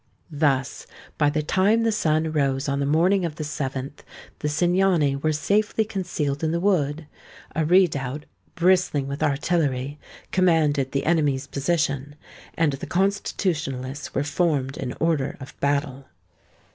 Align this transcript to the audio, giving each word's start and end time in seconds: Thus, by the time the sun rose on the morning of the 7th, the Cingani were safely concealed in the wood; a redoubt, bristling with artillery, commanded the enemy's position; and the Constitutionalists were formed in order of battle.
Thus, 0.31 0.87
by 1.19 1.29
the 1.29 1.43
time 1.43 1.83
the 1.83 1.91
sun 1.91 2.31
rose 2.31 2.67
on 2.67 2.79
the 2.79 2.87
morning 2.87 3.23
of 3.23 3.35
the 3.35 3.43
7th, 3.43 3.99
the 4.39 4.47
Cingani 4.47 5.15
were 5.15 5.31
safely 5.31 5.85
concealed 5.85 6.43
in 6.43 6.51
the 6.51 6.59
wood; 6.59 7.05
a 7.55 7.63
redoubt, 7.63 8.25
bristling 8.55 9.07
with 9.07 9.21
artillery, 9.21 9.99
commanded 10.31 10.91
the 10.91 11.05
enemy's 11.05 11.45
position; 11.45 12.15
and 12.55 12.73
the 12.73 12.87
Constitutionalists 12.87 14.15
were 14.15 14.23
formed 14.23 14.75
in 14.75 14.93
order 14.99 15.37
of 15.39 15.55
battle. 15.59 16.05